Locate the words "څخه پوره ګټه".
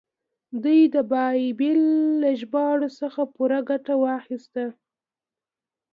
2.99-3.93